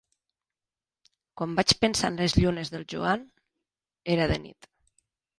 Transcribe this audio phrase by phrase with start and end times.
[1.41, 3.27] Quan vaig pensar en les llunes del Joan,
[4.15, 4.69] era de nit.